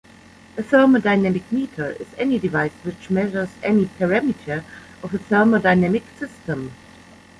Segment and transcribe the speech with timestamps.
[0.57, 4.63] A thermodynamic meter is any device which measures any parameter
[5.03, 6.71] of a thermodynamic system.